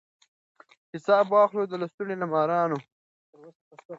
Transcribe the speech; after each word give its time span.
حساب 0.93 1.25
واخلو 1.33 1.63
د 1.69 1.73
لستوڼي 1.81 2.15
له 2.21 2.27
مارانو 2.33 2.77